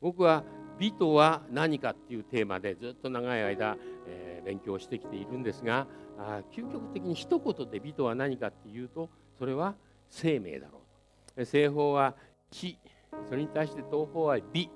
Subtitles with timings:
[0.00, 0.44] 僕は
[0.78, 5.86] 美とは何かっていうテーマでずっと長い間、えー、勉強してきているんですが
[6.18, 9.08] あ究極的に一言で美とは何かっていうと
[9.38, 9.74] それは
[10.08, 11.44] 生命だろうと。
[11.44, 12.14] 西方は
[12.50, 12.78] 知
[13.28, 14.70] それに対して東方は美。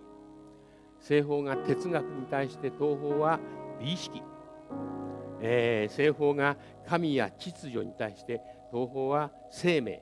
[1.00, 3.40] 西方が哲学に対して東方は
[3.80, 4.22] 美意識、
[5.40, 10.00] えー、西方が神や秩序に対して東方は生命。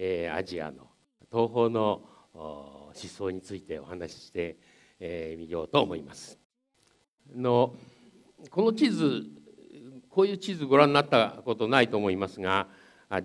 [0.00, 0.86] えー、アジアの
[1.28, 2.02] 東方の
[2.32, 4.66] 思想についてお話ししてみ、
[5.00, 6.38] えー、ようと思います。
[7.34, 7.74] の
[8.48, 9.24] この地図
[10.08, 12.68] こういう地図ご覧になったことないと思いますが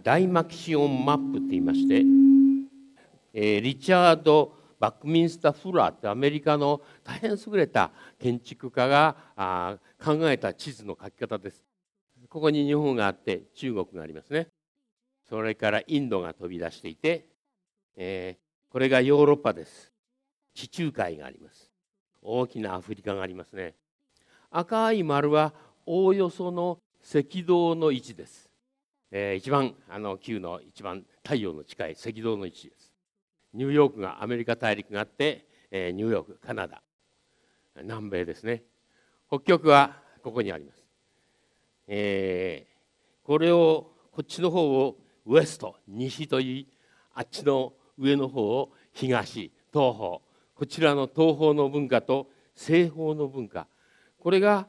[0.02, 2.04] ダイマキシオンマップって言いまして、
[3.34, 11.64] えー、リチャード・バックミンスター・フラーってアメリカの大変優れた建築家があ考えた地図の書き方です。
[12.30, 14.48] ここに日本があって中国がありますね。
[15.34, 17.26] それからインドが飛び出していて、
[17.96, 19.92] えー、これがヨーロッパです。
[20.54, 21.72] 地中海があります。
[22.22, 23.74] 大きなアフリカがありますね。
[24.52, 25.52] 赤い丸は
[25.88, 28.48] おおよその赤道の位置です、
[29.10, 32.94] えー、一番あの旧の一番太陽の近い赤道の位置です
[33.56, 36.84] ニューヨークがアメリカ大陸があって、えー、ニューヨークカナダ
[37.82, 38.62] 南米ですね
[39.30, 40.86] 北極はここにあります、
[41.88, 46.68] えー、これをこっちの方をウエスト西といい
[47.14, 50.22] あっちの上の方を東東方
[50.56, 53.68] こちらの東方の文化と西方の文化
[54.20, 54.68] これが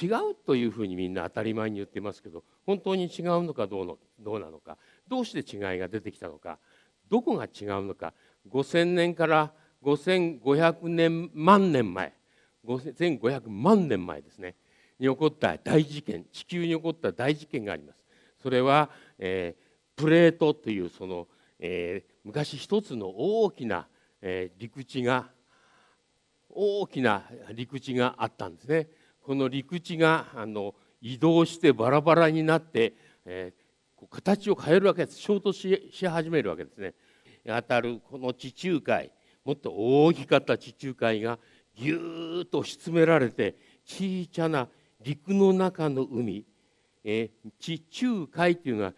[0.00, 4.76] 違うというふうにみんな当たり前に言ってますけど本当に違うのかどうのどうなのか
[5.08, 6.58] どうして違いが出てきたのか
[7.08, 8.12] どこが違うのか
[8.50, 9.52] 5,000年から
[9.82, 12.12] 5,500年万年前
[12.66, 14.54] 5,500万年前ですね
[14.98, 17.98] に起こった大事件地球に起こった大事件があります。
[18.42, 21.26] それは、えー、プレートというその、
[21.58, 23.88] えー、昔一つの大きな、
[24.22, 25.26] えー、陸地が
[26.48, 28.88] 大きな陸地があったんですね。
[29.22, 36.94] この陸地があの移動してバラバラになって、えー、形を変えるわけです衝突し始めるわけですね。
[37.46, 39.10] 当たるこの地中海
[39.44, 41.38] もっと大きかった地中海が
[41.74, 44.68] ぎゅーっと押し詰められて小さな
[45.00, 46.44] 陸の中の海、
[47.04, 48.92] えー、地中海っていうのは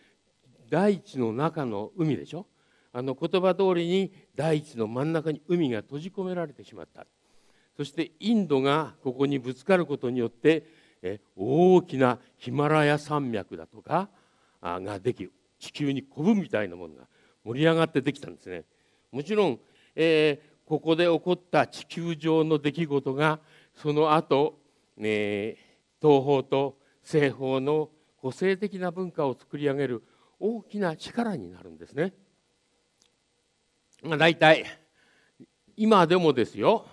[0.68, 2.46] 大地の中の海でしょ？
[2.92, 7.06] あの言葉通りに大地の真ん中に海が閉じ込められてしまった。
[7.76, 10.66] そしてインドがここにぶつかることによって
[11.02, 14.08] え大きなヒマラヤ山脈だとか
[14.60, 15.32] ができる。
[15.58, 17.04] 地球にこぶみたいなものが
[17.44, 18.64] 盛り上がってできたんですね。
[19.12, 19.60] もちろん、
[19.94, 23.40] えー、ここで起こった地球上の出来事が
[23.74, 24.58] その後、
[24.98, 30.02] えー、東方と西方の個性的な文化を作り上げる
[30.38, 32.12] 大きな力になるんですね。
[34.02, 34.64] まあ、大体
[35.76, 36.86] 今でもですよ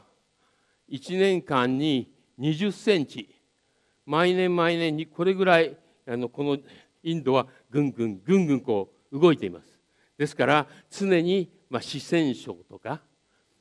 [0.89, 3.33] 1年間に20センチ
[4.05, 6.57] 毎年毎年にこれぐらいあのこの
[7.03, 9.79] インドはぐんぐんぐんぐんこう動いています。
[10.17, 13.01] ですから常に、まあ、四川省とか、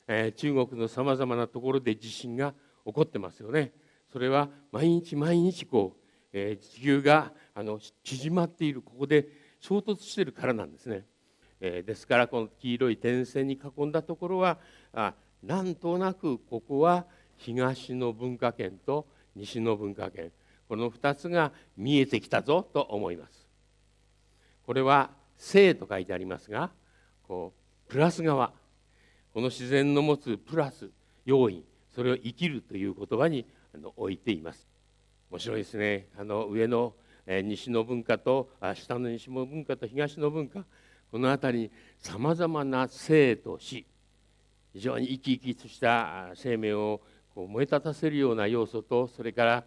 [0.07, 2.53] えー、中国のさまざまなところで地震が
[2.85, 3.73] 起こってますよね。
[4.11, 9.27] それは毎日毎日こう、えー、地球があの縮まっているここで
[9.59, 11.05] 衝突しているからなんですね。
[11.59, 14.59] えー、ですからこの黄色い点線に囲んだところは
[14.93, 17.05] あなんとなくここは
[17.37, 20.31] 東の文化圏と西の文化圏
[20.67, 23.47] この2つが見えてきたぞと思います。
[24.65, 26.71] これは「生」と書いてありますが
[27.23, 27.53] こ
[27.87, 28.53] うプラス側
[29.33, 30.89] この自然の持つプラス
[31.25, 33.45] 要因それを生きるという言葉に
[33.95, 34.67] 置いています。
[35.29, 36.93] 面白いですねあの上の
[37.27, 40.63] 西の文化と下の西の文化と東の文化
[41.11, 43.85] この辺りにさまざまな生と死
[44.73, 47.01] 非常に生き生きとした生命を
[47.35, 49.63] こう燃え立たせるような要素とそれから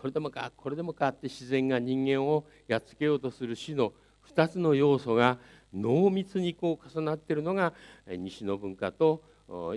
[0.00, 3.94] これでもかこれでもかって自然が人間をやっつけようとする死の
[4.34, 5.38] 2つの要素が
[5.72, 7.72] 濃密にこう重なってるのが
[8.06, 9.22] 西の文化と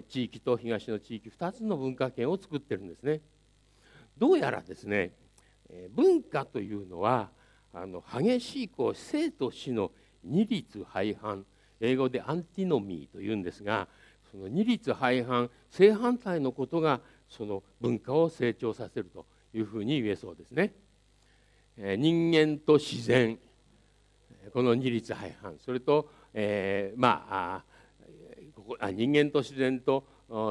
[0.09, 3.21] 地域と東の地域2つの文化圏を作ってるんですね。
[4.17, 5.11] どうやらですね
[5.95, 7.29] 文化というのは
[7.73, 9.91] あの激しいこう生と死の
[10.23, 11.45] 二律背反
[11.79, 13.87] 英語でアンティノミーというんですが
[14.31, 20.73] その二律背反正反対のことがその文化を成長させるというふうに言えそうですね。
[21.77, 23.37] 人間と自然
[24.51, 27.63] この二律背反それと、えー、まあ
[28.79, 30.03] あ人間と自然と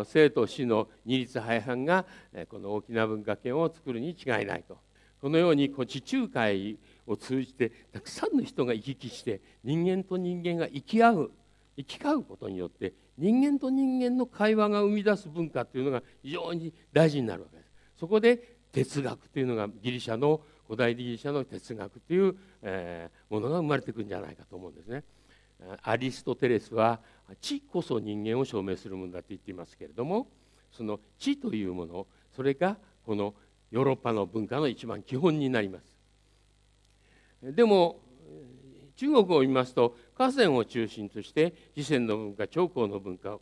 [0.04, 2.06] 生と死の二律背反が
[2.48, 4.78] この大きな文化圏を作るに違いないと
[5.20, 11.30] このようにこう地中海を通じてたくさんの人が行き来して人間と人間が生き合う
[11.76, 17.70] 生き交うことによって人間と人間の会話が生み出す文化というのが非常に大事になるわけです。
[17.98, 22.36] そこで哲学というのがギリシャの古代ギリシャの哲学という、
[23.30, 25.04] ものが生まれてくるんじゃないかと思うんですね。
[25.82, 27.00] アリストテレスは
[27.40, 30.28] 知こそ人間を証明するものだと言っていますけれども
[30.72, 33.34] その知というものそれがこの
[33.70, 35.96] ヨーロッパの文化の一番基本になります。
[37.42, 38.00] でも
[38.96, 43.38] 中国を見ますと河川を中心として四川の文化長江の文化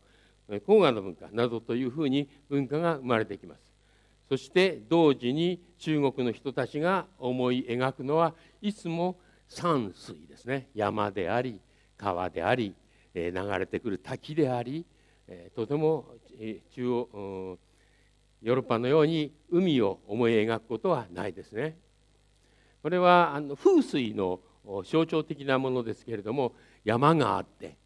[0.48, 3.60] 黄河の文化などというふうに文化が生まれてきます
[4.28, 9.16] そして同時に中国の人たちが思い描くのはいつも
[9.48, 11.60] 山水ですね山であり
[11.96, 12.74] 川であり
[13.14, 14.84] 流れてくる滝であり
[15.54, 16.06] とても
[16.74, 17.58] 中央
[18.42, 21.78] ヨーロッパのように海を思い描くことはないですね。
[22.82, 24.40] これはあの風水の
[24.84, 27.78] 象徴的なものですけれども山があって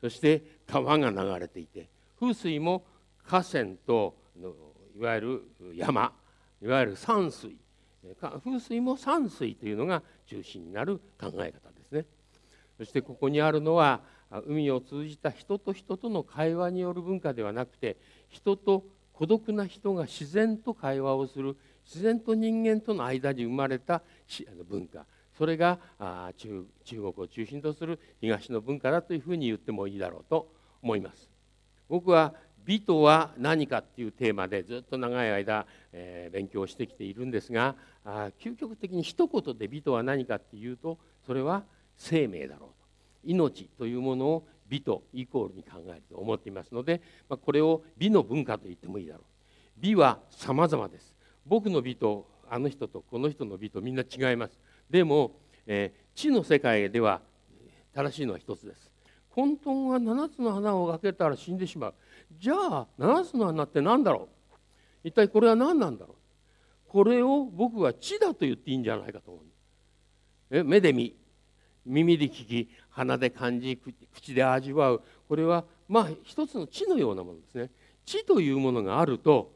[0.00, 2.86] そして川が流れていて風水も
[3.26, 4.16] 河川と
[4.98, 5.42] いわゆる
[5.74, 6.12] 山
[6.62, 7.54] いわゆる山水
[8.42, 12.06] 風水も山水というのが中心になる考え方ですね
[12.78, 14.00] そしてここにあるのは
[14.46, 17.96] 海を通じた人と人との会話による文化ではなくて
[18.28, 24.02] 人と孤独な人が自然と会話をする自然と人間との間に生まれた
[24.68, 25.06] 文化
[25.38, 25.78] それが
[26.36, 30.48] 中中国を中心とする東の文化だというふうに言ってもいいだろうと
[30.82, 31.28] 思います。
[31.88, 32.34] 僕は
[32.64, 41.62] 美とは何かっていうテーマでずっと長い間、えー、勉強してきているんですがあ究極的に一言で美とは何かっていうとそれは
[41.96, 42.75] 生命だろう
[43.26, 49.22] 命というものを美とイコールに考えると思っていますので、まあ、これを美の文化と言ってもいいだろう。
[49.78, 51.14] 美は様々です。
[51.44, 54.58] 僕の美とあの人とこの人の美とみんな違います。
[54.90, 55.32] でも、
[55.66, 57.20] えー、地の世界では
[57.94, 58.90] 正しいのは一つです。
[59.30, 61.94] 混沌が7つの花をかけたら死んでしまう。
[62.38, 64.28] じゃあ7つの花って何だろ
[65.04, 65.08] う？
[65.08, 66.90] 一体これは何なんだろう？
[66.90, 69.44] これを僕は地だと言っていいんじゃないかと思う。
[70.50, 71.14] え目で見
[71.84, 73.78] 耳で聞き鼻で感じ
[74.14, 75.02] 口で味わう。
[75.28, 77.70] これはまあ一つの地のようなものですね。
[78.06, 79.52] 地というものがあると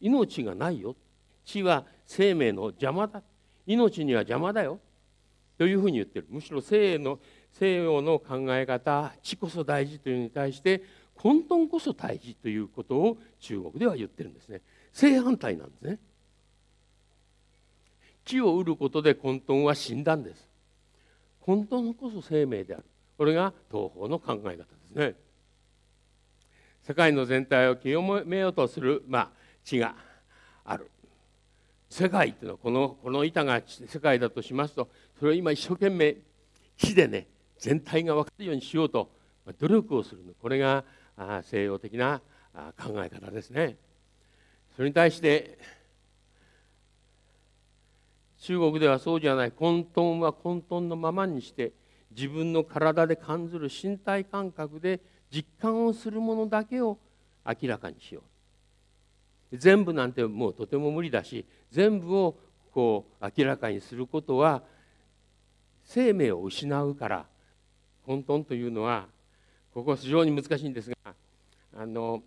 [0.00, 0.96] 命がないよ。
[1.44, 3.22] 地は生命の邪魔だ。
[3.66, 4.80] 命には邪魔だよ。
[5.58, 6.26] というふうに言ってる。
[6.30, 7.18] むしろ西の
[7.52, 10.82] 西洋の考え方地こそ大事というのに対して
[11.14, 14.62] 混沌こそ大事ということを中国では言ってるんですね。
[14.94, 15.98] 正反対なんですね。
[18.24, 20.51] 地を売ることで混沌は死んだんです。
[21.44, 22.84] 混沌こそ生命である。
[23.18, 25.14] これが東方の考え方ですね。
[26.82, 29.30] 世界の全体を清めようとする、まあ、
[29.64, 29.94] 地が
[30.64, 30.90] ある。
[31.88, 36.16] 世界っていうのはこのこの板が世界だとしますとそれを今一生懸命
[36.78, 37.26] 地でね
[37.58, 39.10] 全体が分かるようにしようと
[39.58, 40.84] 努力をするこれが
[41.42, 42.22] 西洋的な
[42.82, 43.76] 考え方ですね。
[44.74, 45.58] それに対して
[48.42, 49.52] 中国ではそうじゃない。
[49.52, 51.72] 混沌は混沌のままにして
[52.10, 55.00] 自分の体で感じる身体感覚で
[55.30, 56.98] 実感をするものだけを
[57.46, 58.22] 明らかにしよ
[59.52, 59.56] う。
[59.56, 62.36] 全部なんてもうとても無理だし全部を
[62.72, 64.62] こう明らかにすることは
[65.84, 67.26] 生命を失うから。
[68.04, 69.06] 混沌というのは
[69.72, 70.96] ここは非常に難しいんですが
[71.76, 72.20] あの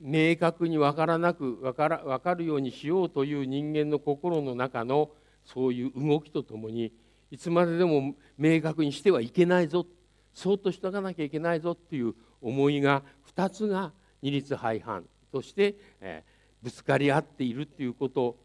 [0.00, 5.10] 明確に分からなく分から分かるようにしようという人間の心の中の
[5.44, 6.92] そういう動きとともに
[7.30, 9.86] いつまででも明確にしてはいけないぞ
[10.34, 13.02] そうとしとかなきゃいけないぞっていう思いが
[13.34, 18.36] 2つが二律背反として、えー、ぶつかり合っているっていうこと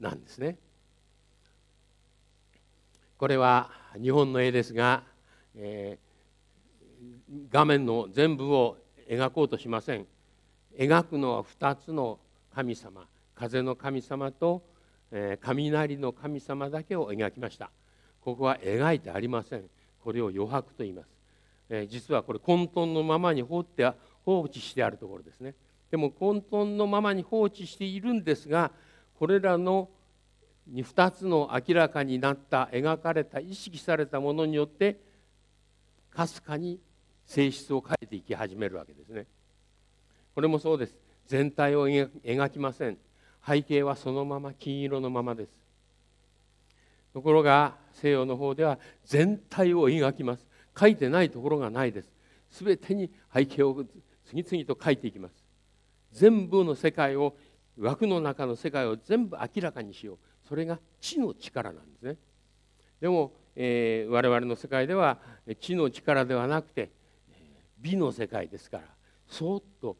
[0.00, 0.56] なんですね。
[3.16, 5.02] これは日本の絵ですが、
[5.56, 8.76] えー、画面の全部を
[9.08, 10.06] 描こうとしません。
[10.78, 12.18] 描くのは2つの
[12.54, 13.06] 神様
[13.38, 14.62] 風の神様と、
[15.12, 17.70] え、雷の神様だけを描きました。
[18.20, 19.64] ここは描いてありません。
[20.02, 21.08] これを余白と言います、
[21.70, 23.88] え、実はこれ混沌のままに放って
[24.24, 25.54] 放置してあるところですね。
[25.90, 28.72] でも混沌のままに放置しているんですが
[29.18, 29.88] これらの
[30.70, 35.00] 2つの明らかになった描かれた意識されたものによって
[36.10, 36.78] かすかに
[37.24, 39.26] 性質を変えていき始めるわけですね。
[40.38, 40.94] これもそうです。
[41.26, 42.96] 全体を描きません。
[43.44, 45.50] 背景はそのまま金色のままです。
[47.12, 50.46] ところが西洋の方では全体を描きます。
[50.78, 52.12] 書いてないところがないです。
[52.52, 53.84] 全てに背景を
[54.26, 55.34] 次々と書いていきます。
[56.12, 57.34] 全部の世界を
[57.76, 60.18] 枠の中の世界を全部明らかにしよう。
[60.48, 62.16] それが知の力なんですね。
[63.00, 65.18] でも、えー、我々の世界では
[65.60, 66.92] 知の力ではなくて
[67.80, 68.84] 美の世界ですから
[69.26, 69.96] そっと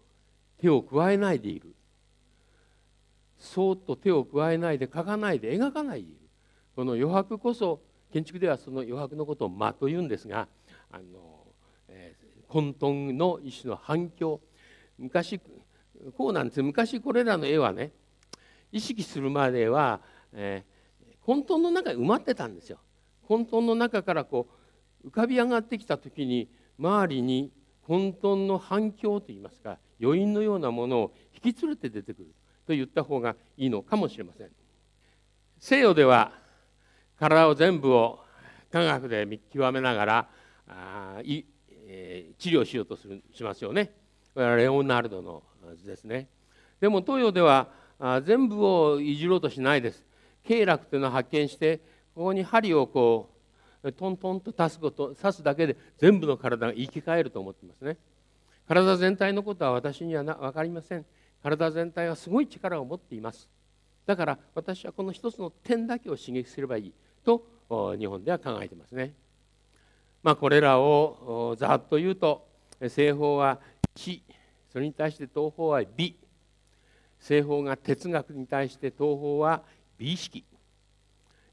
[0.60, 1.74] 手を加えないでいる。
[3.38, 6.18] そっと手を加えないで描かないで描かないでいる。
[6.74, 7.80] この余白こそ
[8.12, 10.48] 建築ではその余白のことを間というんですが
[10.90, 11.46] あの、
[11.88, 14.40] えー、混沌の一種の反響。
[14.98, 15.40] 昔
[16.16, 17.92] こうなんです昔これらの絵はね
[18.72, 20.00] 意識するまでは、
[20.32, 22.78] えー、混沌の中に埋まってたんですよ。
[23.26, 24.48] 混沌の中からこ
[25.04, 26.48] う浮かび上がってきた時に
[26.78, 27.52] 周りに
[27.88, 32.26] 混沌の反響といいますか余韻のようなものを引き連れて出てくる
[32.66, 34.50] と言った方がいいのかもしれません。
[35.58, 36.32] 西洋では
[37.18, 38.20] 体を全部を
[38.70, 40.28] 科学で見極めながら
[40.68, 41.46] あい、
[41.86, 43.90] えー、治療しようとするしますよね。
[44.34, 45.42] これはレオナルドの
[45.74, 46.28] 図ですね。
[46.80, 47.68] でも東洋では
[47.98, 50.04] あ全部をいじろうとしないです。
[50.44, 51.78] 経絡というのを発見して
[52.14, 53.37] ここに針をこう
[53.96, 57.96] トントンと刺すこと刺すだけで全部の体が生き返ると思ってますね。
[58.66, 61.04] 体全体のことは私にはな分かりません。
[61.42, 63.48] 体全体はすごい力を持っています。
[64.04, 66.92] だから私はこの一つの点だけを刺激すればいい
[67.24, 67.44] と
[67.98, 69.14] 日本では考えてますね。
[70.22, 72.46] まあ、これらをざっと言うと
[72.80, 73.60] 西方は
[73.94, 74.22] 知
[74.72, 76.16] それに対して東方は美
[77.20, 79.62] 西方が哲学に対して東方は
[79.96, 80.44] 美意識、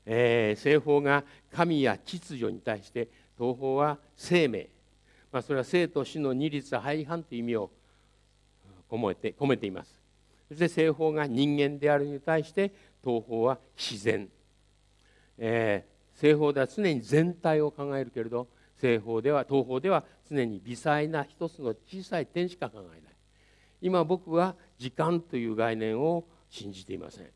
[0.05, 3.07] えー、西方が神や秩序に対して
[3.37, 4.69] 東方は生命、
[5.31, 7.71] まあ、それは生と死の二律背反という意味を
[8.89, 9.95] 込めて込めています。
[10.47, 12.71] そして西方が人間であるに対して
[13.03, 14.29] 東方は自然、
[15.39, 18.47] えー、西方では常に全体を考えるけれど
[18.79, 23.15] 西方では東方では常に微細な一つの小さい点しか考えない。
[23.81, 27.29] 今僕は時間という概念を信じていません。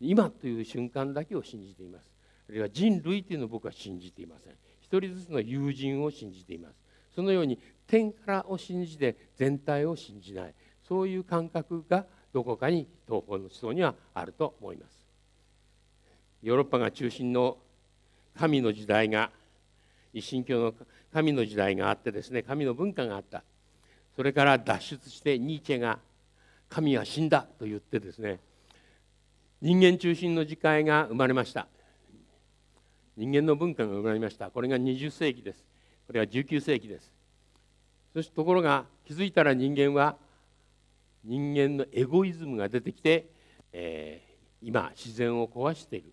[0.00, 2.04] 今という瞬間だけを信じています。
[2.48, 4.54] あるいは人類というのを僕は信じていません。
[4.80, 6.74] 一人ずつの友人を信じています。
[7.14, 10.54] そのように天からを信じて全体を信じない。
[10.86, 15.06] そういう感覚がどこかに東方の思想にはあると思います。
[16.42, 17.58] ヨーロッパが中心の
[18.38, 19.30] 神の時代が
[20.14, 20.74] 一神教の
[21.12, 23.42] 神の時代があってですね神の文化があった。
[24.14, 25.98] それから脱出してニーチェが
[26.68, 28.40] 「神は死んだ」と言ってですね
[29.60, 31.66] 人間中心の時代が生まれました。
[33.16, 34.50] 人間の文化が生まれました。
[34.50, 35.64] これが20世紀です。
[36.06, 37.12] これは19世紀です。
[38.12, 40.16] そしてところが気づいたら人間は
[41.24, 43.30] 人間のエゴイズムが出てきて、
[43.72, 46.12] えー、今自然を壊している。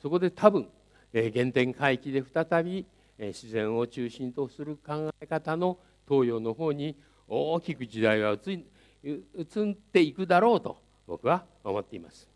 [0.00, 0.68] そこで多分、
[1.12, 2.84] えー、原点回帰で再び、
[3.16, 6.96] えー、自然を中心とする考え方の東洋の方に
[7.28, 8.56] 大きく時代は移
[9.04, 12.31] っていくだろうと僕は思っています。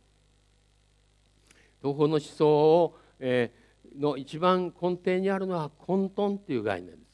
[1.82, 7.06] 東方の思想を、えー、の一番根底にあるのは混沌という概念です。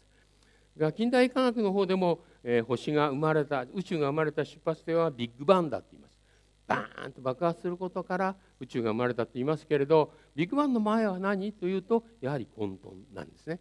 [0.79, 6.19] が近代科学の方でも、えー、星が生まれた宇宙が生まれた出発点はビッグバンだと言います。
[6.67, 13.59] バーンと爆発することから宇宙が生まれたと言いますけれどビッグバンの前は何というとやはり混沌なんですね。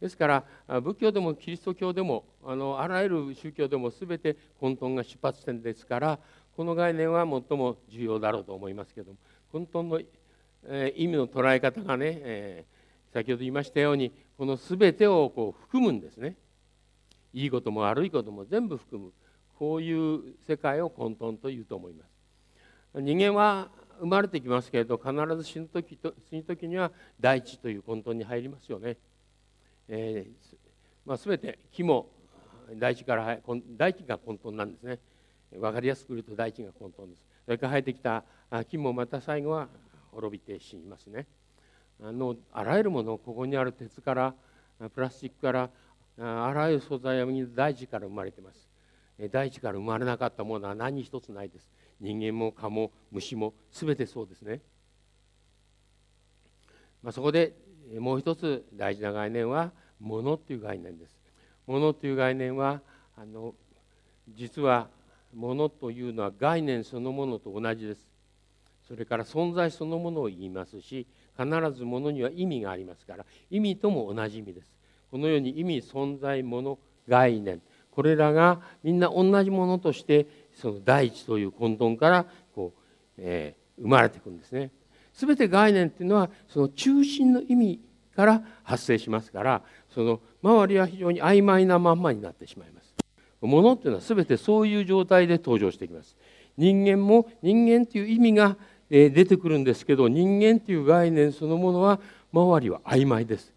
[0.00, 0.26] ですか
[0.66, 6.18] ら仏教でもキリスト教でもあのあらゆる宗教でも全て混沌が出発点ですから
[6.56, 9.18] この概念は最も重要だろうと思いますけども
[9.52, 10.00] 混沌の、
[10.64, 16.36] え、意味の捉え方がね、えー、先ほど言いましたようにこの全てをこう含むんですね。
[17.32, 19.12] いいことも悪いことも全部含む。
[19.58, 23.00] こういう世界を混沌というと思います。
[23.00, 23.68] 人間は
[24.00, 26.90] 生まれてきますけれど必ず死ぬ時と死ぬ時には
[27.20, 28.96] 大地という混沌に入りますよね。
[29.88, 30.56] えー
[31.04, 32.06] まあ、全て木も
[32.76, 33.38] 大地から
[33.76, 34.98] 大地が混沌なんですね。
[35.52, 37.22] 分かりやすく言うと大地が混沌です。
[37.44, 38.24] それから生えてきた
[38.68, 39.68] 木もまた最後は
[40.12, 41.26] 滅びて死にますね
[42.02, 44.34] あのあらゆるものここにある鉄から
[44.94, 45.70] プラスチックから
[46.18, 48.68] あらゆる素材は大地から生まれてます
[49.30, 54.60] 大地から生まれなかったものは何一つないです人間も蚊も虫も全てそうですね、
[57.02, 57.54] まあ、そこで
[57.98, 61.20] もう一つ大事な概念はものという概念です。
[61.66, 62.80] ものという概念は
[63.16, 63.54] あの
[64.28, 64.88] 実は
[65.34, 68.09] ものというのは概念そのものと同じです。
[68.90, 71.06] それから存在そのものを言いますし
[71.38, 74.72] 必ずものには意味がありますから意味とも同じ意味です。
[75.12, 82.80] このように意味存在もの概念これらがみんな同じものとしてその第一という混沌からこう、
[83.18, 84.72] えー、生まれていくんですね。
[85.14, 87.80] 全て概念っていうのはその中心の意味
[88.16, 92.92] から発生しますからその周りは非常に曖昧なまんまになってしまいます
[93.40, 96.16] ものっていうのは全てそういう状態で登場してきます
[96.56, 98.56] 人間も人間という意味が
[98.90, 102.00] 出てくるんですけど人間という概念そのものは
[102.32, 103.52] 周りは曖昧です。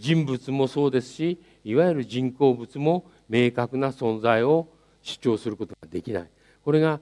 [0.00, 4.68] 人物もそうですしいわゆる人工物も明確な存在を
[5.02, 6.28] 主張することができない。
[6.64, 7.00] これが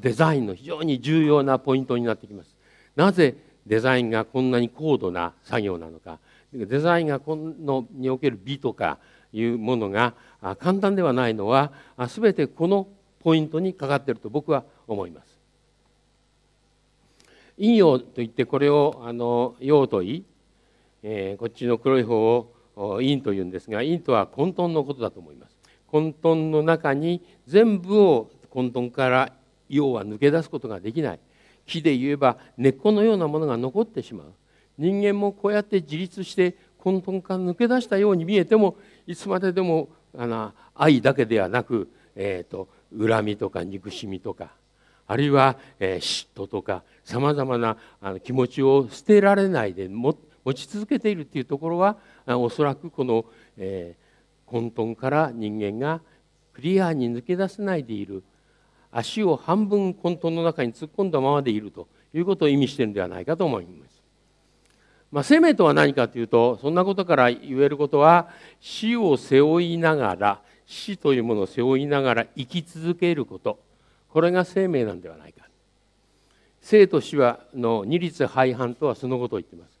[0.00, 2.56] デザインの非常に重要なポイントになってきます。
[2.96, 6.18] なぜデザインがこんなに高度な作業なのか。
[6.52, 8.98] デザインがこのにおける美とか
[9.32, 10.14] いうものが
[10.60, 11.72] 簡単ではないのは
[12.08, 12.88] 全てこの
[13.20, 15.33] ポイントにかかっていると僕は思います。
[17.58, 20.24] 陰陽といってこれをあの陽といい、
[21.02, 22.54] えー、こっちの黒い方を
[22.96, 25.56] 陰というんですが陰とは混沌のことだと思います。
[25.86, 29.32] 混沌の中に全部を混沌から
[29.68, 31.20] 陽は抜け出すことができない
[31.66, 34.32] 木で言えば根っこのようなものが残ってしまう
[34.76, 44.50] 人間もこうやって自立して混沌から抜け出したように見えてもいつまででもあの愛だけではなく、えーと、恨みとか憎しみとか
[45.06, 50.14] あるいは、え、嫉妬とかさまざまなあの気持ちを捨てられないで持
[50.54, 53.24] ち続けているというところはおそらくこの、
[53.56, 53.96] え、
[54.46, 56.00] 混沌から人間が
[56.52, 58.22] クリアに抜け出せないでいる
[58.92, 63.94] 足を半分混沌の中に突っ込んだままでいるということを意味してるのではないかと思います。
[65.10, 68.28] まあ、生命とは何かというとそんなことから言えることは
[68.60, 73.60] 死を背負いながら死というものを背負いながら生き続けること
[74.14, 75.44] これが生命なんではないか。
[76.60, 79.80] 生と死はの二律背反とはそのことを言っています。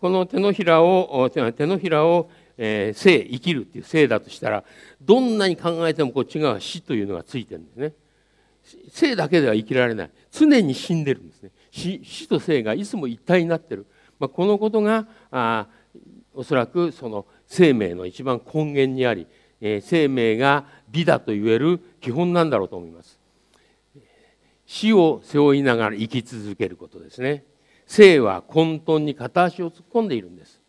[0.00, 4.64] この手のひらを手のひらを、えー、生生きるっていう生だとしたら
[5.02, 7.92] どんなに考えてもこっち側は死というのがついてるんですね。
[8.90, 10.10] 生だけでは生きられない。
[10.32, 11.50] 常に死んでるんですね。
[11.70, 13.84] 死と生がいつも一体になってる。
[14.18, 15.66] まあ、このことがあ
[16.32, 19.26] おそらくその生命の一番根源にあり、
[19.60, 23.18] えー、生命が美だと言える基本なんだろうと思います
[24.64, 27.44] 死を背負いながら生き続けることですね
[27.86, 30.60] 生は混沌に片足を突っ込んでいるんです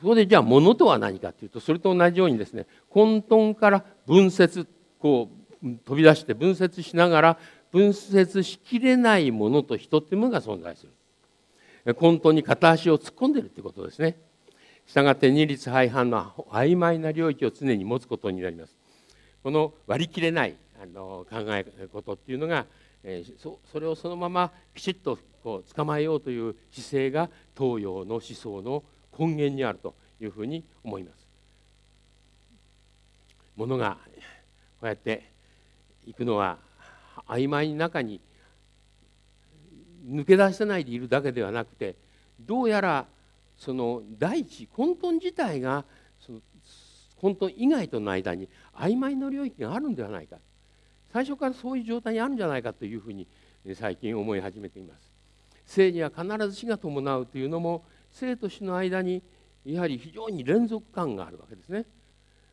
[0.00, 4.66] そこでじゃあ物とは何かというとそれと同じようにですね混沌から分節
[4.98, 5.30] こ
[5.62, 7.38] う飛び出して分節しながら
[7.70, 14.16] 分節しきれないものと人っていうものが存在する混沌に片足を突っ込んでいるということですね。
[14.86, 18.76] したがって二律背反の曖昧な領域を常に持つことになります。
[19.46, 22.66] この割り切れないあの考えことっていうのが、
[23.04, 28.82] えー、そそれをそのままきちっとこう捕まえようという姿勢が東洋の思想の
[29.16, 31.28] 根源にあるというふうに思います。
[33.54, 33.98] ものが
[34.80, 35.30] こうやって
[36.04, 36.58] いくのは
[37.28, 38.20] 曖昧な中に
[40.08, 41.94] 抜け出せないでいるだけではなくて
[42.40, 43.06] どうやら
[43.56, 45.84] その大地混沌自体が
[46.18, 46.40] その
[47.16, 50.36] 混沌以外との間に曖昧な領域があるんではないか
[51.12, 53.26] 最初からそういう状態にあるんじゃないかというふうに
[53.74, 55.12] 最近思い始めています。
[55.66, 59.22] 生には必ず死が伴うというのも生と死の間に
[59.64, 61.84] やはり非常に連続感があるわけですね。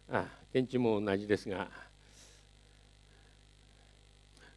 [0.10, 1.68] ああ天地も同じですが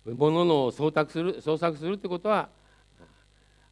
[0.05, 2.49] 物の創作する創作するってことは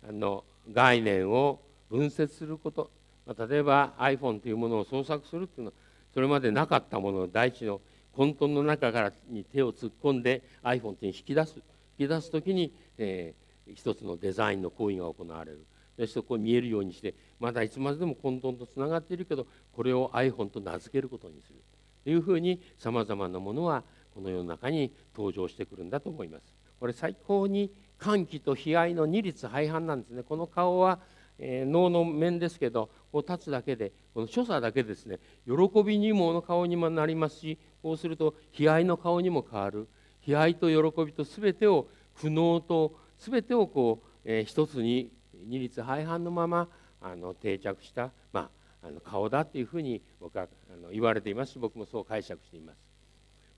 [0.07, 2.91] あの概念を分節すること、
[3.27, 5.73] まあ、例えば iPhone というものを創作するっていうのは
[6.15, 7.81] それまでなかったものを大地の
[8.13, 11.57] 混沌の中からに手を突っ込んで iPhone って引き出す
[11.99, 15.67] 引き出す時に、えー、一つのデザインの行為が行われる。
[15.97, 21.63] そしてこう見えるようにしてまだいつまでも混沌とつながっているけどこれを iPhone と名付けることにする。
[22.03, 26.55] というふうにさまざまなものはこの世の中に登場してくるんだと思います。
[26.79, 30.23] これ最高に歓喜と悲哀の二律背反なんですね。
[30.23, 30.99] この顔は、
[31.39, 39.89] えー、能の面ですけどこう立つだけでこの所作だけですね喜びにもの顔にもなりますしこうすると悲哀の顔にも変わる
[40.27, 45.11] 悲哀と喜びと全てを苦悩と全てをこう、えー、一つに
[45.47, 46.69] 二律背反のまま
[47.01, 48.49] あの定着した、ま
[48.83, 52.79] あ、あの顔だというふうに僕はあの言われていますし僕もそう解釈しています。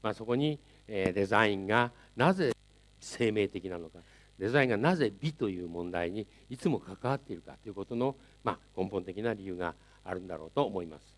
[0.02, 0.58] まあ、そこに、
[0.88, 2.52] えー、デザインがなぜ
[3.00, 3.98] 生命的なのか
[4.38, 11.16] デザインがなぜ美という問題にいつも関わっているかということの、まあ、根本的な理由があるんだろうと思います。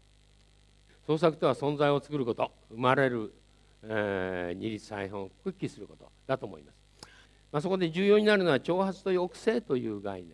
[1.07, 3.33] 創作とは存在を作ること生まれる、
[3.83, 6.76] えー、二律再本を復帰することだと思います。
[7.50, 10.24] まあ、そこで重要になるのは挑発と抑制という概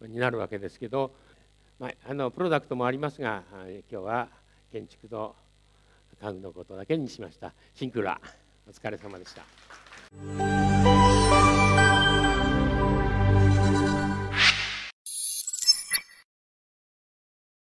[0.00, 1.14] 念になるわけですけど、
[1.78, 3.42] まあ、あのプロダクトもありますが
[3.90, 4.28] 今日は
[4.72, 5.36] 建築と
[6.22, 7.52] 家具のことだけにしました。
[7.74, 8.18] シンクラ
[8.66, 10.93] お疲れ様でした。